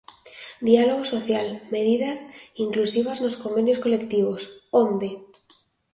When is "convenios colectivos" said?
3.43-4.41